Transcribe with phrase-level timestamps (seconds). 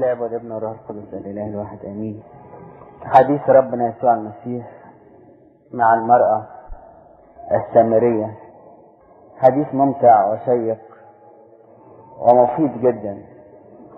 [0.00, 2.22] الله والابن والروح القدس الاله الواحد أمين.
[3.02, 4.70] حديث ربنا يسوع المسيح
[5.72, 6.46] مع المرأة
[7.52, 8.34] السامرية.
[9.36, 10.78] حديث ممتع وشيق
[12.18, 13.22] ومفيد جدا.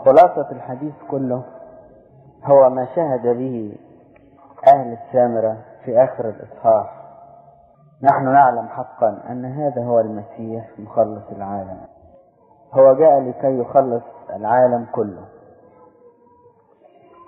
[0.05, 1.42] خلاصة الحديث كله
[2.45, 3.77] هو ما شهد به
[4.75, 7.03] أهل السامرة في آخر الإصحاح.
[8.03, 11.80] نحن نعلم حقا أن هذا هو المسيح مخلص العالم.
[12.73, 14.05] هو جاء لكي يخلص
[14.37, 15.31] العالم كله.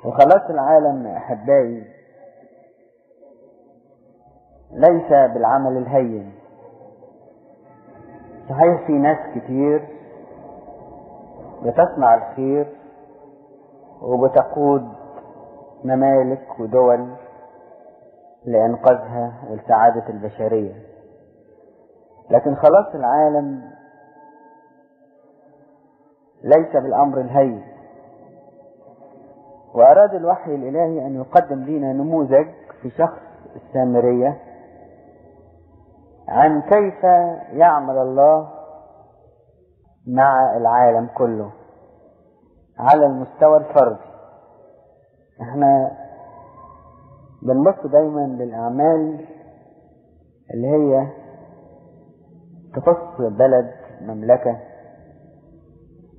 [0.04, 1.84] وخلاص العالم أحبائي
[4.70, 6.32] ليس بالعمل الهين.
[8.48, 9.88] صحيح في ناس كتير
[11.62, 12.77] بتصنع الخير
[14.02, 14.88] وبتقود
[15.84, 17.14] ممالك ودول
[18.44, 20.74] لإنقاذها ولسعادة البشرية.
[22.30, 23.70] لكن خلاص العالم
[26.44, 27.73] ليس بالأمر الهين.
[29.75, 32.47] وأراد الوحي الإلهي أن يقدم لنا نموذج
[32.83, 33.19] في شخص
[33.56, 34.39] السامرية
[36.28, 37.05] عن كيف
[37.53, 38.48] يعمل الله
[40.08, 41.50] مع العالم كله
[42.78, 44.00] على المستوى الفردي.
[45.42, 45.91] إحنا
[47.42, 49.27] بنبص دايما للأعمال
[50.55, 51.06] اللي هي
[52.77, 54.56] تخص بلد مملكة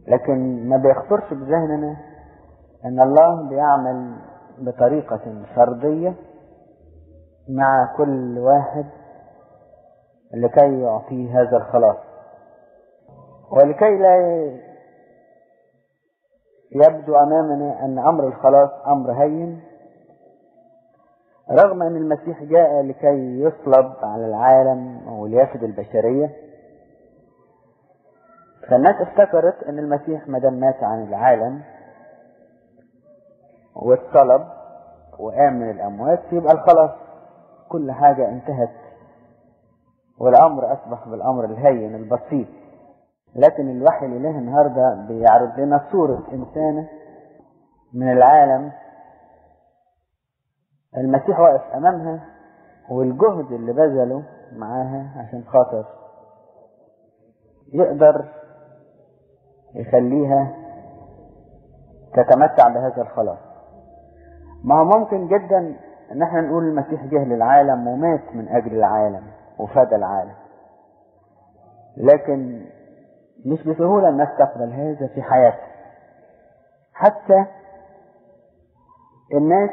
[0.08, 1.98] لكن ما بيخطرش بذهننا
[2.86, 4.16] أن الله بيعمل
[4.58, 6.14] بطريقة فردية
[7.50, 8.86] مع كل واحد
[10.34, 11.98] لكي يعطيه هذا الخلاص.
[13.52, 14.16] ولكي لا
[16.72, 19.62] يبدو أمامنا أن أمر الخلاص أمر هين
[21.52, 26.30] رغم أن المسيح جاء لكي يصلب على العالم وليفد البشرية
[28.70, 31.62] فالناس افتكرت أن المسيح ما دام مات عن العالم
[33.76, 34.48] واتصلب
[35.20, 36.92] وقام من الأموات يبقى الخلاص.
[37.70, 38.70] كل حاجة انتهت.
[40.20, 42.48] والأمر اصبح بالأمر الهين البسيط.
[43.36, 46.88] لكن الوحي الالهي النهارده بيعرض لنا صورة إنسانة
[47.94, 48.72] من العالم.
[50.98, 52.26] المسيح واقف أمامها
[52.90, 55.86] والجهد اللي بذله معاها عشان خاطر
[57.74, 58.26] يقدر
[59.76, 60.54] يخليها
[62.14, 63.38] تتمتع بهذا الخلاص.
[64.66, 65.76] ما ممكن جدا
[66.12, 69.24] إن إحنا نقول المسيح جه للعالم ومات من أجل العالم
[69.60, 70.34] وفدى العالم.
[71.98, 72.66] لكن
[73.46, 75.68] مش بسهولة الناس تقبل هذا في حياتها
[76.94, 77.46] حتى
[79.34, 79.70] الناس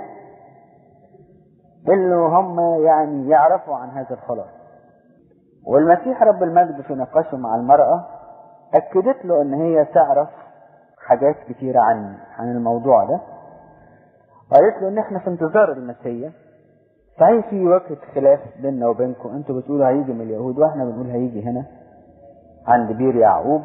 [1.88, 4.48] اللي هم يعني يعرفوا عن هذا الخلاص.
[5.66, 8.04] والمسيح رب المجد في نقاشه مع المرأة
[8.74, 10.28] أكدت له إن هي تعرف
[11.06, 13.20] حاجات كتيرة عن عن الموضوع ده.
[14.52, 16.32] وقالت له إن إحنا في انتظار المسيح.
[17.20, 19.28] صحيح في وقت خلاف بيننا وبينكم.
[19.28, 21.66] أنتوا بتقولوا هيجي من اليهود وإحنا بنقول هيجي هنا
[22.66, 23.62] عند بير يعقوب.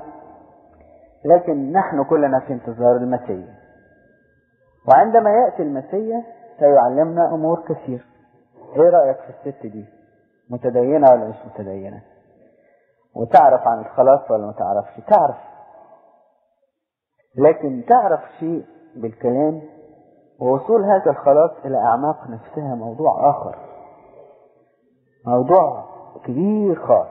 [1.26, 3.48] لكن نحن كلنا في انتظار المسيح.
[4.88, 6.26] وعندما يأتي المسيح
[6.60, 8.06] سيعلمنا أمور كثير.
[8.76, 9.86] إيه رأيك في الست دي؟
[10.50, 12.02] متدينة ولا مش متدينة؟
[13.16, 15.38] وتعرف عن الخلاص ولا ما تعرفش؟ تعرف.
[17.36, 18.66] لكن تعرف شيء
[18.96, 19.62] بالكلام؟
[20.42, 23.56] ووصول هذا الخلاص إلى أعماق نفسها موضوع آخر.
[25.26, 25.84] موضوع
[26.26, 27.08] كبير خاص.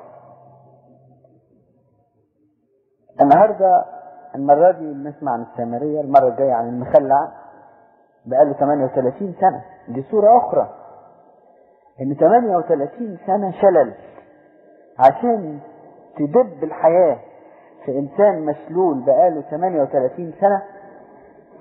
[3.20, 3.84] النهاردة
[4.34, 7.28] المرة دي بنسمع عن السامرية المرة الجاية عن المخلع
[8.26, 9.64] بقاله 38 سنة.
[9.88, 10.68] دي صورة أخرى.
[12.00, 13.94] إن 38 سنة شلل
[14.98, 15.58] عشان
[16.16, 17.18] تدب الحياة
[17.84, 20.62] في إنسان مشلول بقاله 38 سنة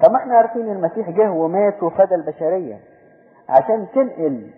[0.04, 2.80] طب ما إحنا عارفين المسيح جه ومات وفدى البشرية.
[3.50, 4.52] عشان تنقل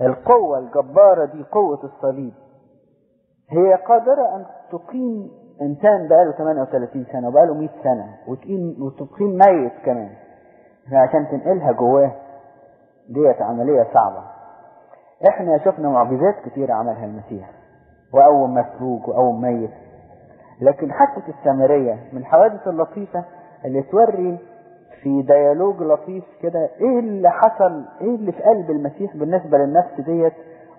[0.00, 2.32] القوة الجبارة دي قوة الصليب.
[3.50, 5.30] هي قادرة أن تقيم
[5.62, 10.10] إنسان بقاله 38 سنة وبقاله 100 سنة وتقيم وتقيم ميت كمان.
[10.92, 12.12] عشان تنقلها جواه
[13.08, 14.22] ديت عملية صعبة.
[15.28, 17.50] إحنا شفنا معجزات كتير عملها المسيح
[18.14, 19.70] وقوم مسروق وقوم ميت.
[20.60, 23.24] لكن حتى السامرية من الحوادث اللطيفة
[23.64, 24.38] اللي توري
[25.02, 30.32] في ديالوج لطيف كده إيه اللي حصل؟ إيه اللي في قلب المسيح بالنسبة للنفس ديت؟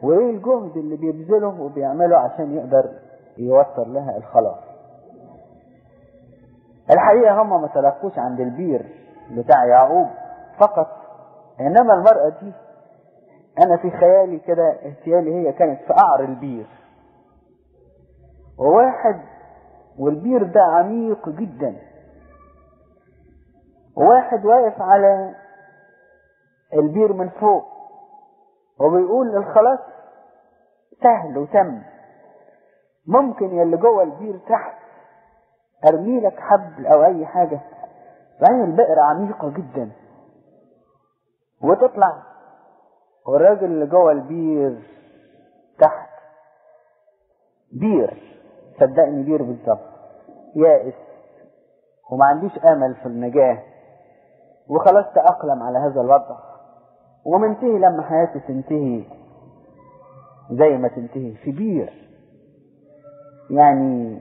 [0.04, 2.90] وايه الجهد اللي بيبذله وبيعمله عشان يقدر
[3.38, 4.58] يوصل لها الخلاص؟
[6.94, 8.86] الحقيقة هم ما تلقوش عند البير
[9.32, 10.08] بتاع يعقوب
[10.60, 10.88] فقط
[11.62, 12.52] إنما المرأة دي
[13.66, 16.66] أنا في خيالي كده احتيالي هي كانت في قعر البير.
[18.60, 19.22] وواحد
[20.00, 21.76] والبير ده عميق جدا.
[23.96, 25.36] واحد واقف على
[26.74, 27.66] البير من فوق
[28.80, 29.80] وبيقول الخلاص
[31.04, 31.82] سهل وتم.
[33.08, 34.78] ممكن يلي جوه البير تحت
[35.90, 37.60] أرمي لك حبل أو أي حاجة.
[38.42, 39.92] فهي البئر عميقة جدا.
[41.62, 42.24] وتطلع.
[43.28, 44.84] والراجل اللي جوه البير
[45.80, 46.10] تحت.
[47.72, 48.38] بير.
[48.80, 49.94] صدقني بير بالظبط.
[50.56, 50.96] يائس.
[52.12, 53.64] وما عندوش آمل في النجاة.
[54.70, 56.38] وخلاص تأقلم على هذا الوضع.
[57.26, 59.04] ومنتهي لما حياته تنتهي
[60.52, 61.94] زي ما تنتهي في بير
[63.52, 64.20] يعني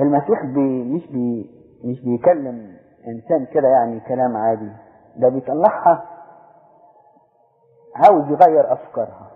[0.00, 1.50] المسيح بي مش بي
[1.84, 2.76] مش بيكلم
[3.08, 4.72] إنسان كده يعني كلام عادي.
[5.16, 6.04] ده بيطلعها
[7.96, 9.30] عاوز يغير أفكارها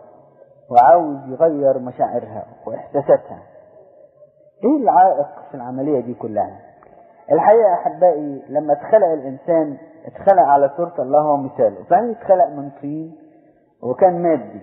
[0.71, 3.43] وعاوز يغير مشاعرها وإحساساتها.
[4.65, 6.61] إيه العائق في العملية دي كلها؟
[7.33, 9.77] الحقيقة أحبائي لما اتخلق الإنسان
[10.07, 13.17] اتخلق على صورة الله ومثاله فان اتخلق من طين
[13.83, 14.61] وكان مادي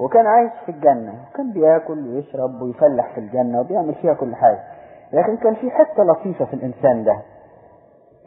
[0.00, 4.62] وكان عايش في الجنة وكان بياكل ويشرب ويفلح في الجنة وبيعمل فيها كل حاجة.
[5.12, 7.16] لكن كان في حتة لطيفة في الإنسان ده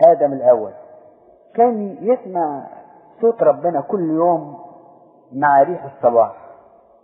[0.08, 0.72] آدم الأول.
[1.56, 2.68] كان يسمع
[3.22, 4.58] صوت ربنا كل يوم
[5.34, 6.36] مع ريح الصباح.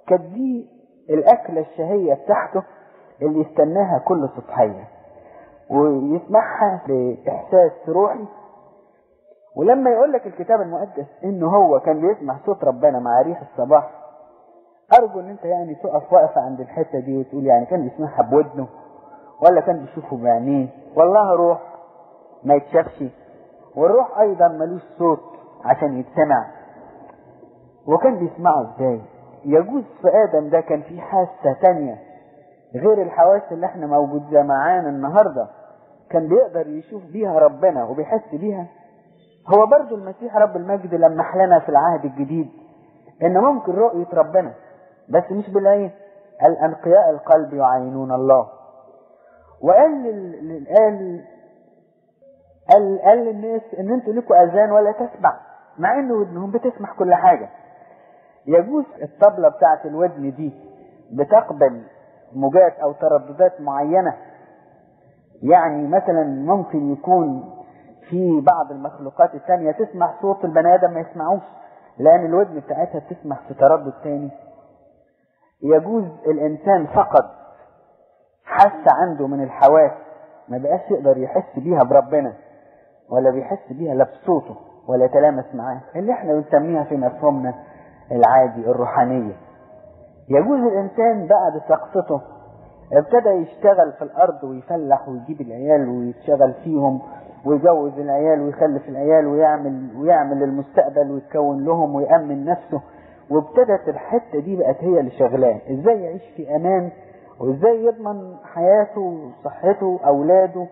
[0.08, 0.70] كانت دي
[1.10, 2.64] الأكلة الشهية بتاعته
[3.22, 4.88] اللي يستناها كل صبحية.
[5.72, 8.26] ويسمعها بإحساس روحي.
[9.56, 13.90] ولما يقول لك الكتاب المقدس إنه هو كان بيسمع صوت ربنا مع ريح الصباح
[15.00, 18.68] أرجو إن أنت يعني تقف واقفة عند الحتة دي وتقول يعني كان بيسمعها بودنه
[19.42, 20.68] ولا كان بيشوفه بعينيه.
[20.96, 21.60] والله روح
[22.44, 23.04] ما يتشافش
[23.76, 25.20] والروح أيضا ملوش صوت
[25.66, 26.46] عشان يتسمع.
[27.88, 29.02] وكان بيسمعه إزاي؟
[29.46, 31.98] يجوز في آدم ده كان في حاسة تانية
[32.76, 35.48] غير الحواس اللي إحنا موجودة معانا النهاردة.
[36.12, 38.66] كان بيقدر يشوف بيها ربنا وبيحس بيها.
[39.56, 42.50] هو برضو المسيح رب المجد لما احلنا في العهد الجديد
[43.24, 44.54] إن ممكن رؤية ربنا
[45.10, 45.92] بس مش بالعين.
[46.46, 48.48] الأنقياء القلب يعاينون الله.
[49.62, 50.04] وقال.
[50.78, 51.22] قال
[52.72, 55.38] قال قال للناس إن أنتوا لكم أذان ولا تسمع
[55.78, 57.50] مع إنه ودنهم بتسمع كل حاجة.
[58.46, 60.54] يجوز الطبلة بتاعت الودن دي
[61.14, 61.82] بتقبل
[62.36, 64.14] موجات أو ترددات معينة.
[65.44, 67.54] يعني مثلا ممكن يكون
[68.10, 71.42] في بعض المخلوقات الثانية تسمع صوت البني آدم ما يسمعوش
[71.98, 74.32] لأن الودن بتاعتها بتسمع في تردد تاني.
[75.64, 77.26] يجوز الإنسان فقد
[78.46, 79.92] حاسة عنده من الحواس
[80.50, 82.34] ما بقاش يقدر يحس بيها بربنا
[83.10, 84.56] ولا بيحس بيها لا بصوته
[84.88, 87.54] ولا يتلامس معاه اللي إحنا بنسميها في مفهومنا
[88.12, 89.34] العادي الروحانية.
[90.30, 92.22] يجوز الإنسان بعد سقطته
[92.94, 97.02] ابتدى يشتغل في الأرض ويفلح ويجيب العيال ويشتغل فيهم
[97.46, 102.82] ويجوز العيال ويخلف العيال ويعمل ويعمل المستقبل ويكون لهم ويأمن نفسه.
[103.30, 105.58] وابتدت الحتة دي بقت هي اللي شغلاه.
[105.72, 106.90] إزاي يعيش في أمان
[107.40, 110.68] وازاي يضمن حياته وصحته اولاده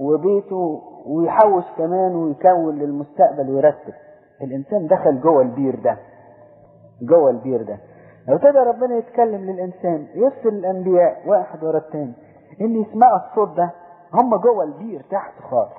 [0.00, 3.92] وبيته ويحوش كمان ويكون للمستقبل ويرتب.
[4.42, 5.96] الإنسان دخل جوه البير ده.
[7.02, 7.78] جوه البير ده.
[8.28, 12.12] لو ابتدى ربنا يتكلم للإنسان يرسل الأنبياء واحد ورا التاني
[12.60, 13.70] إن يسمعوا الصوت ده
[14.14, 15.72] هم جوه البير تحت خالص.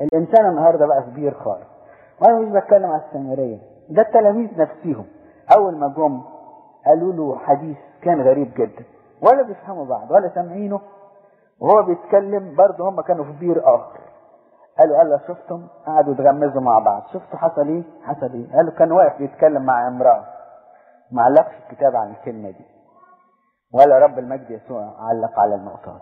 [0.00, 1.66] الإنسان النهارده بقى في بير خالص.
[2.22, 3.58] وأنا مش بتكلم على السامرية
[3.90, 5.06] ده التلاميذ نفسهم.
[5.56, 6.20] أول ما جم
[6.86, 8.84] قالوا له حديث كان غريب جدا.
[9.22, 10.80] ولا بيفهموا بعض ولا سامعينه.
[11.60, 14.00] وهو بيتكلم برضه هم كانوا في بير آخر.
[14.78, 17.02] قالوا قال شفتم؟ قعدوا يتغمزوا مع بعض.
[17.12, 20.24] شفتوا حصل إيه؟ حصل إيه؟ قالوا كان واقف بيتكلم مع امرأة.
[21.12, 22.64] ما علقش الكتاب عن الكلمة دي.
[23.74, 26.00] ولا رب المجد يسوع علق على النقطه دي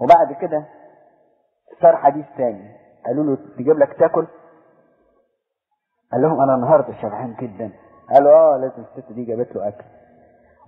[0.00, 0.64] وبعد كده
[1.82, 2.76] صار حديث تاني.
[3.06, 4.26] قالوا له تجيب لك تاكل؟
[6.12, 7.70] قال لهم أنا النهارده شبعان جدا.
[8.14, 9.84] قالوا آه لازم الست دي جابت له أكل.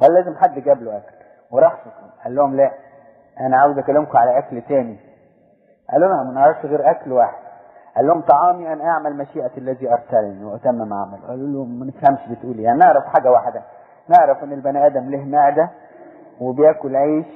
[0.00, 1.14] قال لازم حد جاب له أكل.
[1.50, 1.84] وراح
[2.24, 2.72] قال لهم لا
[3.40, 4.98] أنا عاوز أكلمكم على أكل تاني.
[5.90, 7.45] قالوا لهم ما نعرفش غير أكل واحد.
[7.96, 12.60] قال لهم طعامي أن أعمل مشيئة الذي أرسلني واتمم عمل قالوا له ما نفهمش بتقول
[12.60, 13.62] يعني نعرف حاجة واحدة.
[14.08, 15.70] نعرف إن البني آدم له معدة
[16.40, 17.26] وبياكل عيش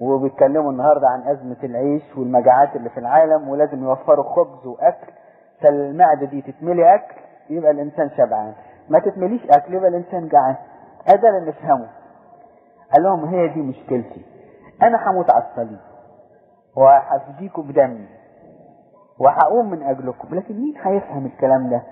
[0.00, 5.12] وبيتكلموا النهارده عن أزمة العيش والمجاعات اللي في العالم ولازم يوفروا خبز وأكل.
[5.60, 7.14] فالمعدة دي تتملي أكل
[7.50, 8.52] يبقى الإنسان شبعان.
[8.88, 10.56] ما تتمليش أكل يبقى الإنسان جعان.
[11.08, 11.88] هذا اللي نفهمه.
[12.94, 14.24] قال لهم هي دي مشكلتي.
[14.82, 15.78] أنا هموت على الصليب
[16.76, 18.06] وهفديكم بدمي.
[19.20, 20.34] وهقوم من أجلكم.
[20.34, 21.82] لكن مين هيفهم الكلام ده؟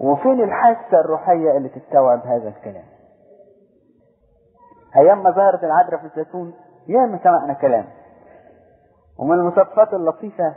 [0.00, 2.84] وفين الحاسة الروحية اللي تستوعب هذا الكلام؟
[4.96, 6.54] أيام ما ظهرت العذراء في الزيتون
[6.88, 7.84] ياما سمعنا كلام.
[9.18, 10.54] ومن المصادفات اللطيفة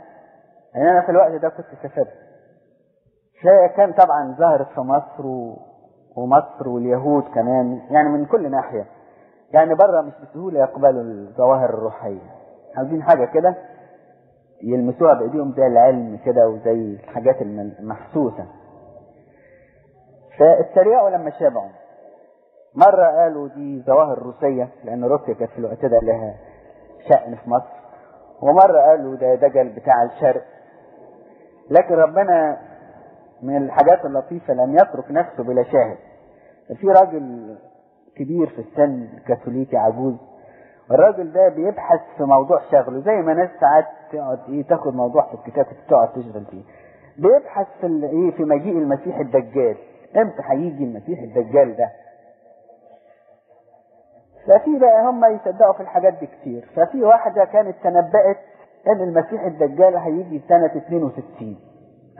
[0.74, 2.12] يعني أنا في الوقت ده كنت سافرت
[3.42, 5.56] فكان طبعا ظهرت في مصر و...
[6.16, 8.86] ومصر واليهود كمان يعني من كل ناحية.
[9.52, 12.30] يعني بره مش بسهولة يقبلوا الظواهر الروحية.
[12.76, 13.54] عاوزين حاجة كده؟
[14.62, 18.46] يلمسوها بإيديهم زي العلم كده وزي الحاجات المحسوسة.
[20.38, 21.70] فاتريقوا لما شبعوا.
[22.74, 26.34] مرة قالوا دي ظواهر روسية لأن روسيا كانت في الوقت ده لها
[27.08, 27.72] شأن في مصر.
[28.42, 30.44] ومرة قالوا ده دجل بتاع الشرق.
[31.70, 32.58] لكن ربنا
[33.42, 35.96] من الحاجات اللطيفة لم يترك نفسه بلا شاهد.
[36.76, 37.56] في راجل
[38.16, 40.14] كبير في السن كاثوليكي عجوز
[40.94, 45.34] الراجل ده بيبحث في موضوع شغله زي ما ناس ساعات تقعد إيه تاخد موضوع في
[45.34, 46.62] الكتاب تقعد تشغل فيه.
[47.18, 49.76] بيبحث في إيه في مجيء المسيح الدجال.
[50.16, 51.90] إمتى هيجي المسيح الدجال ده؟
[54.46, 56.68] ففي بقى هم يصدقوا في الحاجات دي كتير.
[56.76, 58.36] ففي واحدة كانت تنبأت
[58.86, 61.56] إن المسيح الدجال هيجي سنة 62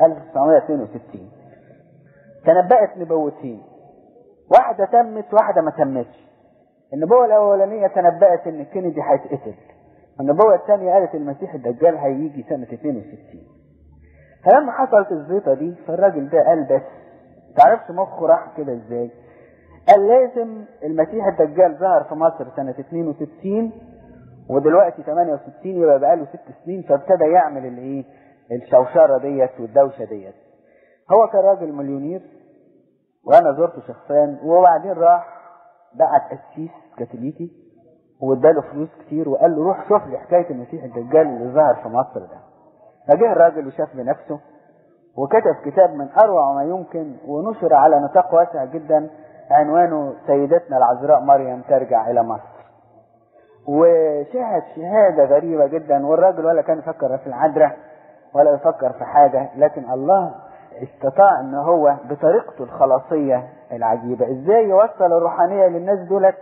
[0.02, 1.30] 1962
[2.46, 3.62] تنبأت نبوتين
[4.50, 6.31] واحدة تمت واحدة ما تمتش.
[6.94, 9.54] النبوة الأولانية تنبأت إن كينيدي هيتقتل.
[10.20, 13.12] النبوة الثانية قالت المسيح الدجال هيجي سنة 62
[14.44, 16.82] فلما حصلت الزيطة دي فالراجل ده قال بس
[17.56, 19.10] تعرفش مخه راح كده إزاي؟
[19.88, 23.72] قال لازم المسيح الدجال ظهر في مصر سنة 62
[24.50, 28.04] ودلوقتي 68 يبقى بقاله ست سنين فابتدى يعمل الإيه؟
[28.52, 30.34] الشوشرة ديت والدوشة ديت.
[31.12, 32.22] هو كان راجل مليونير
[33.26, 35.41] وأنا زرته شخصيا وبعدين راح
[35.94, 37.52] بعت قسيس كاثوليكي
[38.20, 42.20] واداله فلوس كتير وقال له روح شوف لي حكاية المسيح الدجال اللي ظهر في مصر
[42.20, 42.38] ده.
[43.08, 44.40] فجه الراجل وشاف بنفسه
[45.16, 49.10] وكتب كتاب من أروع ما يمكن ونشر على نطاق واسع جدا
[49.50, 52.52] عنوانه سيدتنا العذراء مريم ترجع إلى مصر.
[53.68, 57.76] وشهد شهادة غريبة جدا والراجل ولا كان يفكر في العذراء
[58.34, 60.34] ولا يفكر في حاجة لكن الله
[60.82, 64.30] استطاع ان هو بطريقته الخلاصية العجيبة.
[64.30, 66.34] إزاي يوصل الروحانية للناس دولت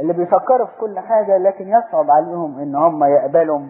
[0.00, 3.60] اللي بيفكروا في كل حاجة لكن يصعب عليهم إن هم يقبلوا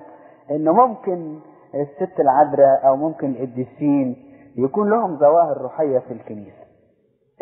[0.50, 1.38] إن ممكن
[1.74, 4.16] الست العذراء أو ممكن القديسين
[4.56, 6.66] يكون لهم ظواهر روحية في الكنيسة.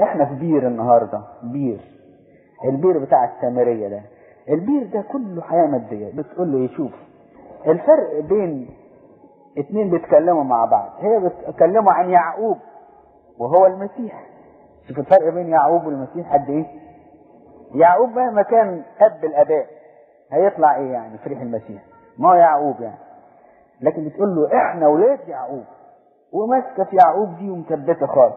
[0.02, 1.80] إحنا في بير النهاردة بير.
[2.64, 4.00] البير بتاع السامرية ده.
[4.49, 6.12] البير ده كله حياة مادية.
[6.16, 6.92] بتقول له يشوف.
[7.66, 8.68] الفرق بين
[9.58, 10.90] اتنين بيتكلموا مع بعض.
[10.99, 11.18] هي
[11.49, 12.58] بتكلموا عن يعقوب
[13.38, 14.26] وهو المسيح.
[14.88, 16.66] شوف الفرق بين يعقوب والمسيح قد إيه؟
[17.75, 19.66] يعقوب مهما كان اب الاباء
[20.32, 21.82] هيطلع إيه يعني فريح المسيح؟
[22.18, 22.99] ما هو يعقوب يعني.
[23.80, 25.64] لكن بتقول له إحنا ولاد يعقوب.
[26.32, 28.37] وماسكة في يعقوب دي ومثبتة خالص.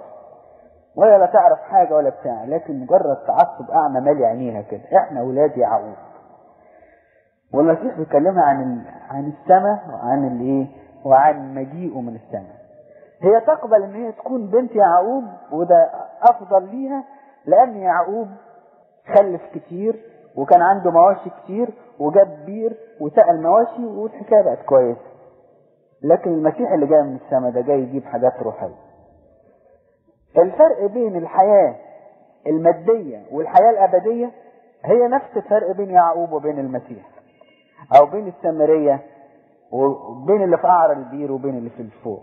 [0.95, 2.43] ولا لا تعرف حاجة ولا بتاع.
[2.43, 4.97] لكن مجرد تعصب أعمى مالي عينيها كده.
[4.97, 5.95] إحنا ولاد يعقوب.
[7.53, 10.67] والمسيح بيكلمها عن عن السماء وعن الايه
[11.05, 12.57] وعن مجيئه من السماء.
[13.21, 15.89] هي تقبل إن هي تكون بنت يعقوب وده
[16.21, 17.03] أفضل ليها
[17.45, 18.27] لأن يعقوب
[19.15, 20.01] خلف كتير
[20.35, 25.01] وكان عنده مواشي كتير وجاب بير وسأل مواشي والحكاية بقت كويسة.
[26.03, 28.75] لكن المسيح اللي جاي من السماء ده جاي يجيب حاجات روحية.
[30.37, 31.75] الفرق بين الحياة
[32.47, 34.31] المادية والحياة الأبدية
[34.85, 37.05] هي نفس الفرق بين يعقوب وبين المسيح
[37.99, 38.99] أو بين السامرية
[39.71, 42.21] وبين اللي في قعر البير وبين اللي في الفوق.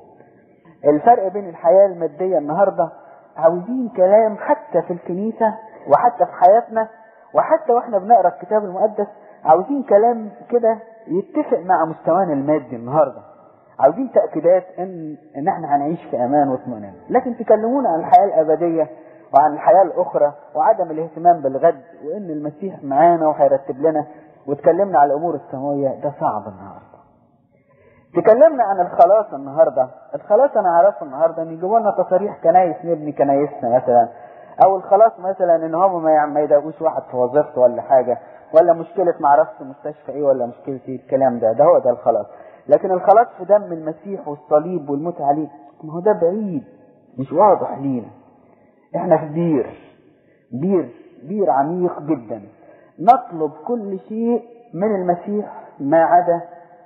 [0.84, 2.90] الفرق بين الحياة المادية النهاردة
[3.36, 5.54] عاوزين كلام حتى في الكنيسة
[5.88, 6.88] وحتى في حياتنا
[7.34, 9.06] وحتى وإحنا بنقرأ الكتاب المقدس
[9.44, 13.20] عاوزين كلام كده يتفق مع مستوانا المادي النهارده.
[13.78, 16.92] عاوزين تأكيدات إن إن إحنا هنعيش في أمان واطمئنان.
[17.10, 18.88] لكن تكلمونا عن الحياة الأبدية
[19.34, 24.06] وعن الحياة الأخرى وعدم الاهتمام بالغد وإن المسيح معانا وهيرتب لنا
[24.46, 26.93] وتكلمنا على الأمور السماوية ده صعب النهارده.
[28.16, 29.88] تكلمنا عن الخلاص النهارده.
[30.14, 34.08] الخلاص أنا أعرفه النهارده إن يجيبوا لنا تصاريح كنايس نبني كنايسنا مثلا؟
[34.64, 38.18] أو الخلاص مثلا إن هم ما يداوش واحد في وظيفته ولا حاجة
[38.54, 41.52] ولا مشكلة ما أعرفش مستشفى إيه ولا مشكلة إيه الكلام ده.
[41.52, 42.26] ده هو ده الخلاص.
[42.68, 45.48] لكن الخلاص في دم المسيح والصليب والموت عليه
[45.84, 46.64] ما هو ده بعيد
[47.18, 48.06] مش واضح لينا.
[48.96, 49.66] إحنا في بير
[50.52, 50.88] بير
[51.28, 52.42] بير عميق جدا.
[53.00, 54.42] نطلب كل شيء
[54.74, 56.40] من المسيح ما عدا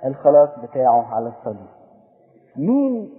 [0.05, 1.67] الخلاص بتاعه على الصليب.
[2.57, 3.13] مين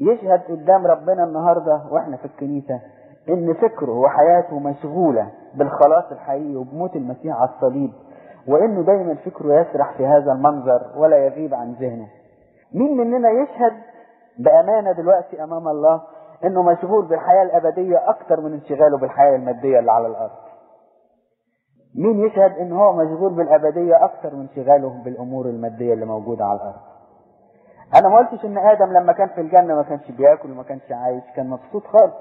[0.00, 2.80] يشهد قدام ربنا النهارده وإحنا في الكنيسة
[3.28, 7.92] إن فكره وحياته مشغولة بالخلاص الحقيقي وبموت المسيح على الصليب
[8.48, 12.06] وإنه دايما فكره يسرح في هذا المنظر ولا يغيب عن ذهنه؟
[12.74, 13.72] مين مننا يشهد
[14.38, 16.02] بأمانة دلوقتي أمام الله
[16.44, 20.30] إنه مشغول بالحياة الأبدية أكتر من انشغاله بالحياة المادية اللي على الأرض؟
[21.96, 26.74] مين يشهد إن هو مشغول بالأبدية أكتر من انشغاله بالأمور المادية اللي موجودة على الأرض؟
[28.00, 31.22] أنا ما قلتش إن آدم لما كان في الجنة ما كانش بيأكل وما كانش عايش
[31.36, 32.14] كان مبسوط خالص.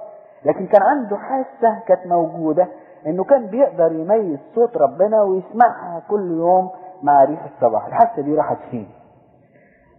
[0.45, 2.67] لكن كان عنده حاسة كانت موجودة
[3.07, 6.69] إنه كان بيقدر يميز صوت ربنا ويسمعها كل يوم
[7.03, 7.85] مع ريح الصباح.
[7.85, 8.89] الحاسة دي راحت فين؟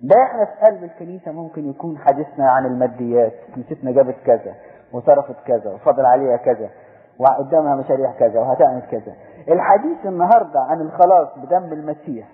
[0.03, 3.33] ده إحنا في قلب الكنيسة ممكن يكون حديثنا عن الماديات.
[3.55, 4.55] كنيستنا جابت كذا
[4.93, 6.69] وصرفت كذا وفضل عليها كذا.
[7.21, 9.13] وقدامها مشاريع كذا وهتعمل كذا.
[9.49, 12.29] الحديث النهارده عن الخلاص بدم المسيح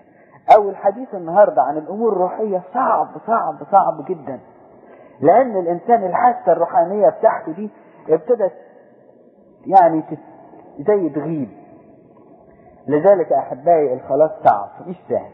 [0.57, 4.41] أو الحديث النهارده عن الأمور الروحية صعب صعب صعب جدا.
[5.21, 7.71] لأن الإنسان الحاسة الروحانية بتاعته دي
[8.09, 8.53] ابتدت
[9.67, 10.03] يعني
[10.87, 11.49] زي تغيب.
[12.89, 15.31] لذلك أحبائي الخلاص صعب مش سهل.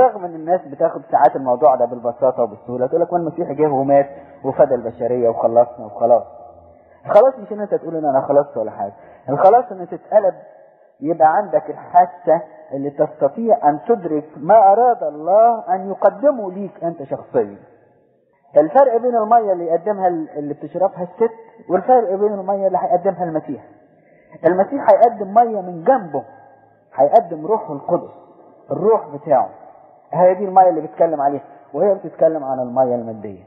[0.00, 4.06] رغم إن الناس بتاخد ساعات الموضوع ده بالبساطة وبالسهوله تقول لك والمسيح جه ومات
[4.44, 6.22] وفدى البشريه وخلصنا وخلاص.
[7.08, 8.92] خلاص مش إن أنت تقول إن أنا خلصت ولا حاجة.
[9.28, 10.34] الخلاص إن تتقلب
[11.00, 12.40] يبقى عندك الحاسة
[12.72, 17.56] اللي تستطيع أن تدرك ما أراد الله أن يقدمه ليك أنت شخصيا.
[18.56, 21.32] الفرق بين المية اللي يقدمها اللي بتشربها الست
[21.70, 23.64] والفرق بين المية اللي هيقدمها المسيح.
[24.46, 26.24] المسيح هيقدم مية من جنبه
[26.94, 28.10] هيقدم روحه القدس
[28.70, 29.48] الروح بتاعه.
[30.12, 31.42] هي دي المية اللي بيتكلم عليها
[31.74, 33.42] وهي بتتكلم عن المية المادية.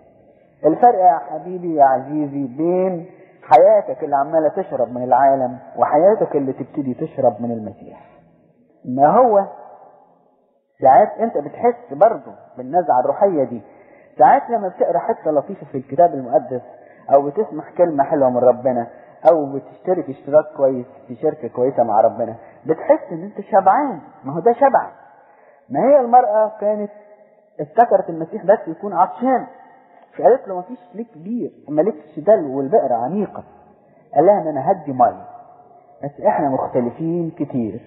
[0.66, 3.06] الفرق يا حبيبي يا عزيزي بين
[3.50, 8.00] حياتك اللي عمالة تشرب من العالم وحياتك اللي تبتدي تشرب من المسيح.
[8.86, 9.46] ما هو؟
[10.82, 13.62] ساعات انت بتحس برضه بالنزعة الروحية دي.
[14.18, 16.62] ساعات لما بتقرأ حتة لطيفة في الكتاب المقدس
[17.14, 18.88] أو بتسمع كلمة حلوة من ربنا
[19.32, 22.36] أو بتشترك اشتراك كويس في شركة كويسة مع ربنا
[22.66, 24.00] بتحس إن أنت شبعان.
[24.24, 24.90] ما هو ده شبع.
[25.70, 26.92] ما هي المرأة كانت
[27.60, 29.48] افتكرت المسيح بس يكون عطشان.
[30.18, 31.52] فقالت له ما فيش ليك كبير.
[31.70, 33.44] ما ليكش دلو والبئر عميقة؟
[34.16, 35.26] قال لها إن أنا هدي مية.
[36.04, 37.82] بس إحنا مختلفين كتير.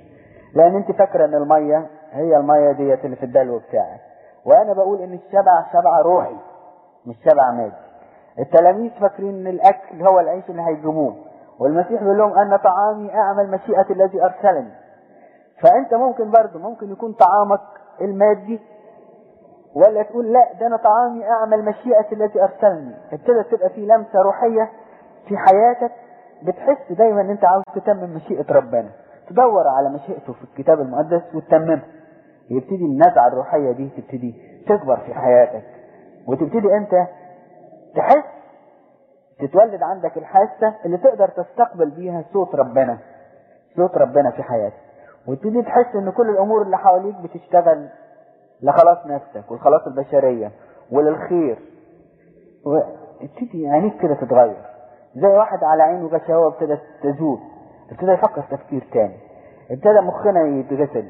[0.55, 4.01] لأن أنت فاكرة إن المية هي المية ديت اللي في الدلو بتاعك
[4.45, 6.37] وأنا بقول إن الشبع شبع روحي
[7.07, 7.73] مش شبع مادي.
[8.39, 11.15] التلاميذ فاكرين إن الأكل هو العيش اللي هيجموه.
[11.59, 14.73] والمسيح بيقول لهم أن طعامي أعمل مشيئة الذي أرسلني.
[15.63, 17.61] فأنت ممكن برضه ممكن يكون طعامك
[18.01, 18.61] المادي
[19.75, 22.95] ولا تقول لا ده أنا طعامي أعمل مشيئة التي أرسلني.
[23.13, 24.71] ابتدت تبقى في لمسة روحية
[25.29, 25.93] في حياتك
[26.43, 28.89] بتحس دايما إن أنت عاوز تتمم مشيئة ربنا.
[29.29, 31.83] تدور على مشيئته في الكتاب المقدس وتتممها.
[32.51, 34.35] يبتدي النزعة الروحية دي تبتدي
[34.69, 35.63] تكبر في حياتك.
[36.29, 37.07] وتبتدي أنت
[37.97, 38.25] تحس
[39.41, 42.99] تتولد عندك الحاسة اللي تقدر تستقبل بيها صوت ربنا
[43.77, 44.75] صوت ربنا في حياتك.
[45.29, 47.89] وتبتدي تحس إن كل الأمور اللي حواليك بتشتغل
[48.63, 50.51] لخلاص نفسك والخلاص البشرية
[50.93, 51.59] وللخير.
[52.65, 54.57] وابتدي عينيك كده تتغير.
[55.17, 57.39] زي واحد على عينه غشاوه ابتدت تزول
[57.91, 59.17] ابتدى يفكر تفكير تاني
[59.71, 61.09] ابتدى مخنا يتغسل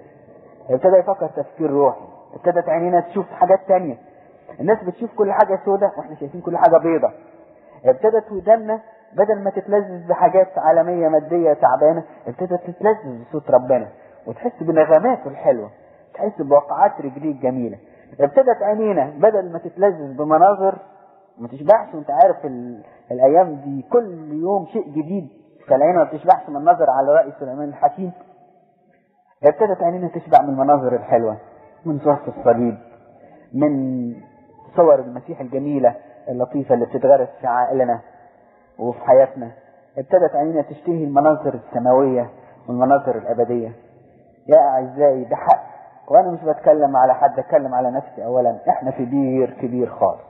[0.70, 2.00] ابتدى يفكر تفكير روحي
[2.34, 3.96] ابتدت عينينا تشوف حاجات تانية.
[4.60, 7.10] الناس بتشوف كل حاجة سودة وإحنا شايفين كل حاجة بيضة.
[7.84, 8.80] ابتدت ودنا
[9.12, 13.88] بدل ما تتلذذ بحاجات عالمية مادية تعبانة ابتدت تتلذذ بصوت ربنا
[14.26, 15.70] وتحس بنغماته الحلوة.
[16.14, 17.78] تحس بوقعات رجليك جميلة.
[18.20, 20.78] ابتدت عينينا بدل ما تتلذذ بمناظر
[21.38, 22.82] ما تشبعش وانت عارف ال...
[23.10, 25.28] الأيام دي كل يوم شيء جديد.
[25.68, 28.12] فالعين ما بتشبعش من النظر على رأي سليمان الحكيم.
[29.48, 31.36] ابتدت عينينا تشبع من المناظر الحلوة
[31.86, 32.78] من صورة الصليب
[33.54, 33.72] من
[34.76, 35.94] صور المسيح الجميلة
[36.28, 38.00] اللطيفة اللي بتتغرس في عائلنا
[38.78, 39.50] وفي حياتنا.
[39.98, 42.30] ابتدت عينينا تشتهي المناظر السماوية
[42.68, 43.72] والمناظر الأبدية.
[44.48, 45.70] يا أعزائي ده حق.
[46.10, 48.24] وأنا مش بتكلم على حد أتكلم على نفسي.
[48.24, 50.20] أولا إحنا في بير كبير خالص.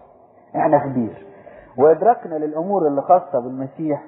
[0.57, 1.27] إحنا في بير.
[1.79, 4.03] وإدراكنا للأمور اللي خاصة بالمسيح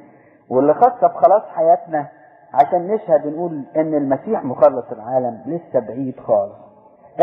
[0.50, 2.06] واللي خاصة بخلاص حياتنا
[2.54, 6.54] عشان نشهد نقول إن المسيح مخلص العالم لسه بعيد خالص.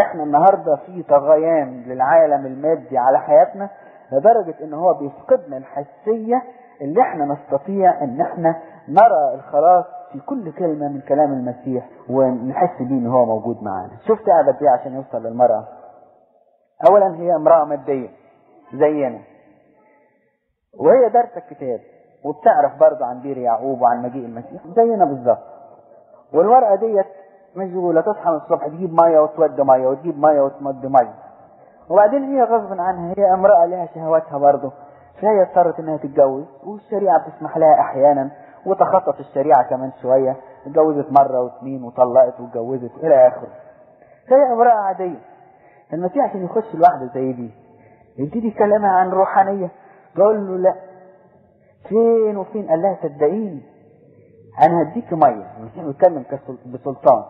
[0.02, 3.70] إحنا النهاردة في طغيان للعالم المادي على حياتنا
[4.12, 6.44] لدرجة إن هو بيفقدنا الحسية
[6.82, 8.56] اللي إحنا نستطيع إن إحنا
[8.90, 13.92] نرى الخلاص في كل كلمة من كلام المسيح ونحس بيه إن هو موجود معانا.
[14.08, 15.64] شفت قاعدة إيه عشان يوصل للمرأة؟
[16.90, 18.10] اولا هي امرأة مادية
[18.74, 19.20] زينا.
[20.80, 21.80] وهي دارسة الكتاب
[22.26, 24.62] وبتعرف برضه عن بير يعقوب وعن مجيء المسيح.
[24.76, 25.44] زينا بالظبط.
[26.34, 27.06] والورقه ديت
[27.56, 31.14] مشغولة تصحى من الصبح تجيب مية وتودي مية وتجيب مية وتمد مية.
[31.90, 34.72] وبعدين هي غصب عنها هي امرأة لها شهواتها برضه.
[35.22, 38.32] فهي اضطرت إنها تتجوز والشريعة بتسمح لها أحيانا
[38.66, 43.50] وتخطط الشريعة كمان شوية اتجوزت مرة واثنين وطلقت واتجوزت إلى آخره.
[44.30, 45.20] فهي أمرأة عادية.
[45.94, 47.52] المسيح عشان يخش لوحده زي دي
[48.18, 49.70] يبتدي يكلمها عن روحانية.
[50.16, 50.76] تقول له لا.
[51.90, 53.62] فين وفين؟ قال لها صدقيني.
[54.66, 55.52] أنا هديك مية.
[55.60, 56.26] المسيح بيتكلم
[56.66, 57.24] بسلطان.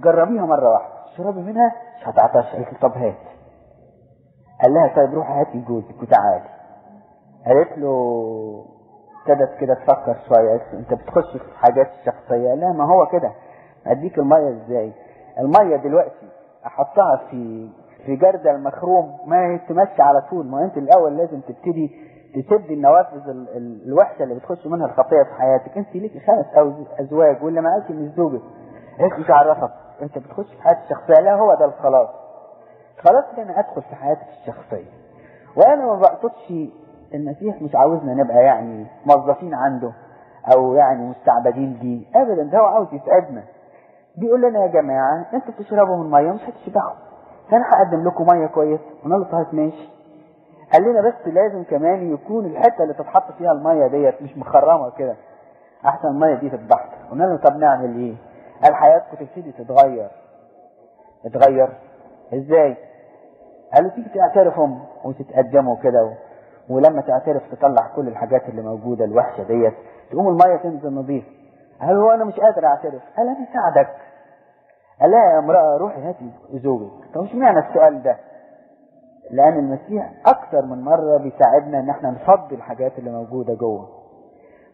[0.00, 0.94] جربيها مرة واحدة.
[1.14, 3.14] اشربي منها مش هتعطش قالت طب هات.
[4.62, 6.59] قال لها طيب روحي هاتي جوزك وتعالي.
[7.46, 8.64] قالت له
[9.28, 13.32] ابتدت كده تفكر شوية قالت أنت بتخش في حاجات شخصيه لها ما هو كده.
[13.86, 14.92] أديك المية إزاي؟
[15.38, 16.28] المية دلوقتي
[16.66, 17.68] أحطها في
[18.06, 20.46] في جردل مخروم ما تمشي على طول.
[20.46, 21.90] ما أنت الأول لازم تبتدي
[22.34, 25.76] تسد النوافذ ال- ال- الوحشة اللي بتخش منها الخطيه في حياتك.
[25.78, 26.46] أنت ليك خمس
[27.00, 28.42] أزواج واللي معاكي مش زوجك.
[29.00, 29.70] أنت مش عرفك
[30.02, 32.08] أنت بتخش في حياتك الشخصية؟ لا هو ده الخلاص.
[32.98, 34.90] خلاص أنا أدخل في حياتك الشخصية.
[35.56, 36.52] وأنا ما بقصدش
[37.14, 39.92] المسيح مش عاوزنا نبقى يعني موظفين عنده
[40.56, 43.42] أو يعني مستعبدين ليه ابدا ده هو عاوز يسعدنا.
[44.16, 46.94] بيقول لنا يا جماعة أنتوا بتشربوا من مية مش هتشبعوا.
[47.50, 49.88] فأنا هقدم لكم مية كويسه قلنا له طيب ماشي.
[50.72, 55.16] قال لنا بس لازم كمان يكون الحتة اللي تتحط فيها المية ديت مش مخرمة كده.
[55.86, 58.14] أحسن المية دي تتبحر قلنا له طب نعمل إيه؟
[58.64, 60.08] قال حياتكم تبتدي تتغير.
[61.24, 61.68] تتغير.
[62.34, 62.76] إزاي؟
[63.74, 64.68] قالوا تيجي تعترفوا
[65.04, 66.12] وتتقدموا كده.
[66.70, 69.74] ولما تعترف تطلع كل الحاجات اللي موجودة الوحشة ديت
[70.10, 71.24] تقوم المية تنزل نظيف.
[71.80, 73.88] قال هو أنا مش قادر أعترف؟ قال أنا اساعدك
[75.00, 78.16] قال لها يا امرأة روحي هاتي زوجك طب مش معنى السؤال ده؟
[79.30, 83.88] لأن المسيح أكثر من مرة بيساعدنا إن إحنا نفضي الحاجات اللي موجودة جوه.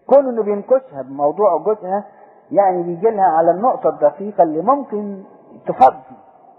[0.07, 2.05] كون إنه بينكشها بموضوع جوزها
[2.53, 5.23] يعني بيجي لها على النقطة الدقيقة اللي ممكن
[5.67, 6.17] تفضي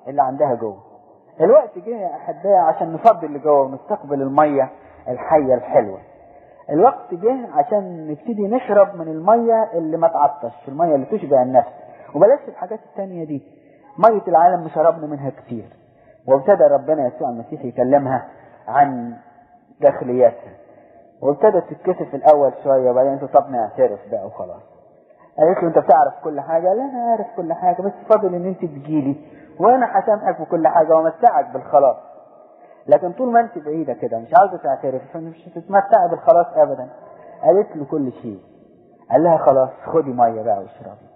[0.07, 0.77] اللي عندها جوه.
[1.41, 4.69] الوقت جه يا احبائي عشان نفضي اللي جوه ونستقبل المية.
[5.07, 5.99] الحية الحلوة.
[6.69, 11.69] الوقت جه عشان نبتدي نشرب من المية اللي ما تعطش المية اللي تشبع النفس.
[12.15, 13.41] وبلاش الحاجات التانية دي.
[14.09, 15.65] مية العالم شربنا منها كتير.
[16.27, 18.25] وابتدى ربنا يسوع المسيح يكلمها
[18.67, 19.13] عن
[19.81, 20.51] داخلياتها.
[21.21, 24.61] وابتدت تتكسف الأول شوية وبعدين انت طب نعترف بقى وخلاص.
[25.37, 28.61] قالت له أنت بتعرف كل حاجة؟ لا أنا عارف كل حاجة بس فاضل إن أنت
[28.61, 29.15] تجيلي
[29.59, 31.97] وأنا هسامحك بكل حاجة وأمتعك بالخلاص.
[32.87, 36.89] لكن طول ما انت بعيدة كده مش عاوزة تعترف فمش هتتمتعي بالخلاص ابدا.
[37.43, 38.39] قالت له كل شيء.
[39.11, 41.07] قال لها خلاص خدي مية بقى واشربي.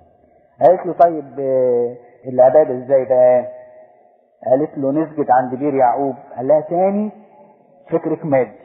[0.62, 1.96] قالت له طيب آه،
[2.28, 3.48] العباده إزاي بقى؟
[4.50, 6.16] قالت له نسجد عند بير يعقوب.
[6.38, 7.12] قال لها تاني
[7.90, 8.56] فكرك مادي.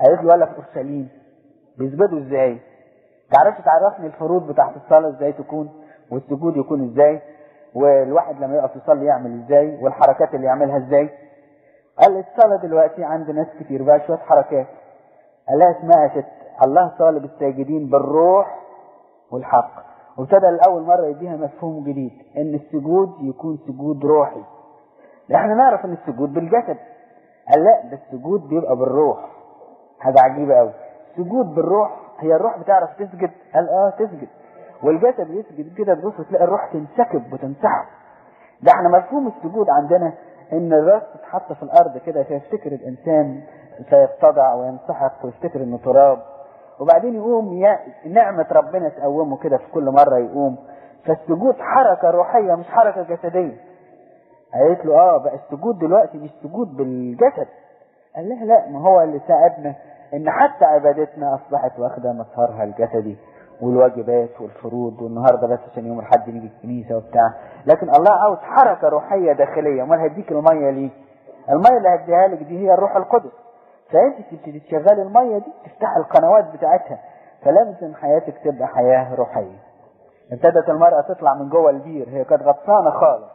[0.00, 1.08] قالت له ولا في أورشليم.
[1.78, 2.58] بيسجدوا إزاي؟
[3.32, 5.68] تعرفش تعرفني الفروض بتاعت الصلاة إزاي تكون؟
[6.10, 7.20] والسجود يكون إزاي؟
[7.74, 11.10] والواحد لما يقف يصلي يعمل إزاي؟ والحركات اللي يعملها إزاي؟
[11.98, 14.66] قال الصلاة دلوقتي عند ناس كتير بقى شوية حركات.
[15.48, 18.58] قال لها اسمها ست الله طالب الساجدين بالروح
[19.30, 19.70] والحق.
[20.18, 24.42] وابتدى لأول مرة يديها مفهوم جديد إن السجود يكون سجود روحي.
[25.34, 26.76] إحنا نعرف إن السجود بالجسد.
[27.50, 29.18] قال لا ده السجود بيبقى بالروح.
[30.00, 30.72] حاجة عجيبة قوي
[31.16, 33.30] سجود بالروح هي الروح بتعرف تسجد.
[33.54, 34.28] قال آه تسجد.
[34.82, 37.86] والجسد يسجد كده تبص تلاقي الروح تنسكب وتنسحب.
[38.62, 40.12] ده إحنا مفهوم السجود عندنا.
[40.52, 43.40] إن الرأس تتحط في الأرض كده فيفتكر الإنسان
[43.90, 46.18] سيتضع وينسحق ويفتكر إنه تراب.
[46.80, 47.78] وبعدين يقوم ي-
[48.08, 50.56] نعمة ربنا تقومه كده في كل مرة يقوم.
[51.06, 53.56] فالسجود حركة روحية مش حركة جسدية.
[54.54, 57.46] قالت له آه بقى السجود دلوقتي مش سجود بالجسد.
[58.16, 59.74] قال لها لا ما هو اللي ساعدنا
[60.14, 63.16] إن حتى عبادتنا أصبحت واخدة مسارها الجسدي.
[63.62, 67.34] والواجبات والفروض والنهارده بس عشان يوم الاحد نيجي الكنيسة وبتاع.
[67.66, 69.82] لكن الله عاوز حركة روحية داخلية.
[69.82, 70.90] أمال هديك المية ليه؟
[71.50, 73.32] المية اللي هديها لك دي هي الروح القدس.
[73.90, 76.98] فأنت تبتدي تشغلي المية دي تفتح القنوات بتاعتها.
[77.42, 79.58] فلازم حياتك تبقى حياة روحية.
[80.32, 82.08] ابتدت المرأة تطلع من جوه البير.
[82.08, 83.34] هي كانت غطسانة خالص.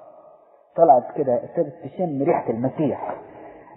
[0.76, 3.16] طلعت كده ابتدت تشم ريحة المسيح.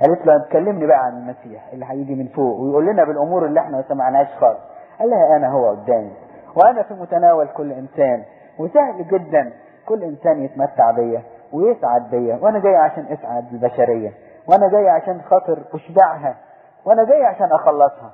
[0.03, 3.77] قالت له تكلمني بقى عن المسيح اللي هيجي من فوق ويقول لنا بالأمور اللي إحنا
[3.77, 4.59] ما سمعناش خالص.
[4.99, 6.13] قال لها أنا هو قدامي.
[6.57, 8.23] وأنا في متناول كل إنسان
[8.59, 9.53] وسهل جدا
[9.87, 14.13] كل إنسان يتمتع بيا ويسعد بيا وأنا جاي عشان أسعد البشرية
[14.49, 16.37] وأنا جاي عشان خاطر أشبعها
[16.85, 18.13] وأنا جاي عشان أخلصها.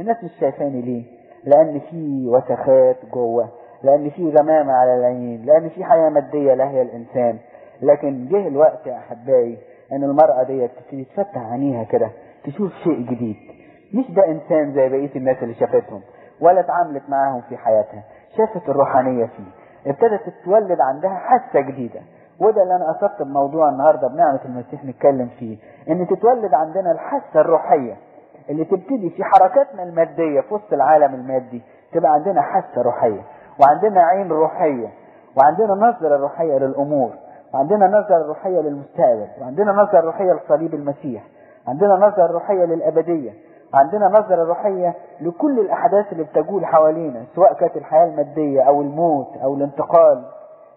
[0.00, 1.04] الناس مش شايفاني ليه؟
[1.44, 3.48] لأن في وسخات جوه
[3.82, 7.38] لأن في غمامة على العين لأن في حياة مادية لا هي الإنسان.
[7.82, 9.58] لكن جه الوقت يا أحبائي
[9.92, 12.10] إن المرأة ديت تبتدي تفتح عينيها كده
[12.44, 13.36] تشوف شيء جديد.
[13.94, 16.00] مش ده إنسان زي بقية الناس اللي شافتهم.
[16.40, 18.02] ولا اتعاملت معاهم في حياتها.
[18.36, 19.50] شافت الروحانية فيه.
[19.90, 22.00] ابتدت تتولد عندها حاسة جديدة.
[22.40, 25.58] وده اللي أنا قصدت بموضوع النهارده بنعمة المسيح نتكلم فيه.
[25.88, 27.96] إن تتولد عندنا الحاسة الروحية.
[28.50, 33.20] اللي تبتدي في حركاتنا المادية في وسط العالم المادي تبقى عندنا حاسة روحية.
[33.60, 34.88] وعندنا عين روحية.
[35.36, 37.10] وعندنا نظرة روحية للأمور.
[37.54, 39.28] وعندنا نظرة روحية للمستقبل.
[39.40, 41.22] وعندنا نظرة روحية لصليب المسيح.
[41.68, 43.30] عندنا نظرة روحية للأبدية.
[43.74, 49.54] وعندنا نظرة روحية لكل الأحداث اللي بتجول حوالينا سواء كانت الحياة المادية أو الموت أو
[49.54, 50.24] الانتقال.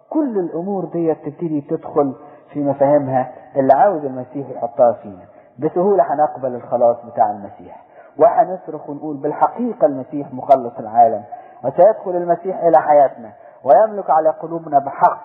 [0.10, 2.14] كل الأمور دي تبتدي تدخل
[2.54, 5.26] في مفاهيمها اللي عاوز المسيح يحطها فينا.
[5.60, 7.84] بسهولة هنقبل الخلاص بتاع المسيح.
[8.20, 11.24] وهنصرخ ونقول بالحقيقة المسيح مخلص العالم.
[11.64, 13.30] وسيدخل المسيح إلى حياتنا.
[13.64, 15.20] ويملك على قلوبنا بحق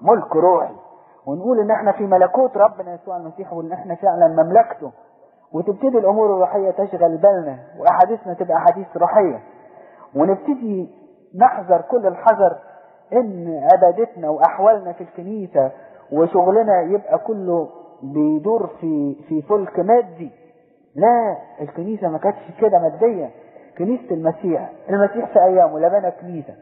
[0.00, 0.74] ملك روحي.
[1.26, 4.90] ونقول إن إحنا في ملكوت ربنا يسوع المسيح وإن إحنا فعلا مملكته.
[5.54, 9.38] وتبتدي الأمور الروحية تشغل بالنا وأحاديثنا تبقى أحاديث روحية.
[10.16, 10.88] ونبتدي
[11.36, 12.56] نحذر كل الحذر
[13.12, 15.70] إن عبادتنا وأحوالنا في الكنيسة
[16.12, 17.68] وشغلنا يبقى كله
[18.02, 20.30] بيدور في في فلك مادي.
[20.94, 23.30] لا الكنيسة ما كانتش كده ماديه
[23.78, 26.54] كنيسة المسيح المسيح في أيامه لا بنى كنيسة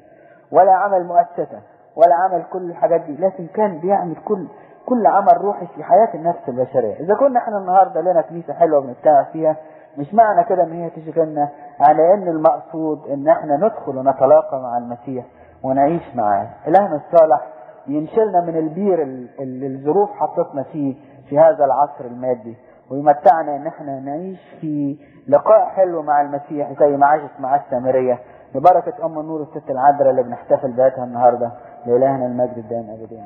[0.52, 1.60] ولا عمل مؤسسة
[1.96, 4.46] ولا عمل كل الحاجات دي لكن كان بيعمل كل
[4.88, 6.94] كل عمل روحي في حياة النفس البشرية.
[7.00, 9.56] إذا كنا إحنا النهاردة لنا كنيسة حلوة بنجتمع فيها
[9.98, 11.48] مش معنى كده إن هي تشغلنا
[11.80, 15.24] على إن المقصود إن إحنا ندخل ونتلاقى مع المسيح
[15.62, 17.46] ونعيش معاه إلهنا الصالح
[17.86, 19.02] ينشلنا من البير
[19.40, 20.94] اللي الظروف حطتنا فيه
[21.28, 22.56] في هذا العصر المادي
[22.90, 24.98] ويمتعنا إن إحنا نعيش في
[25.28, 28.18] لقاء حلو مع المسيح زي ما عاشت مع السامرية.
[28.54, 31.50] ببركة أم النور الست العذراء اللي بنحتفل بياتها النهاردة
[31.86, 33.24] لإلهنا المجد الدائم أبدا.